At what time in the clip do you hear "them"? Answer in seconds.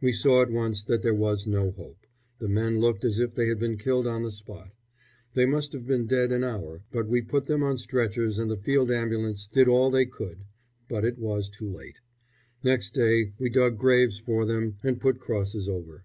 7.46-7.64, 14.46-14.76